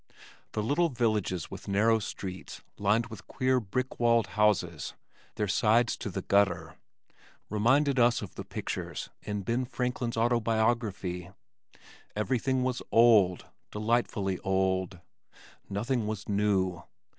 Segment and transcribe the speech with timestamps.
[0.53, 4.95] The little villages with narrow streets lined with queer brick walled houses
[5.35, 6.75] (their sides to the gutter)
[7.51, 11.29] reminded us of the pictures in Ben Franklin's Autobiography.
[12.15, 14.99] Everything was old, delightfully old.
[15.69, 16.81] Nothing was new.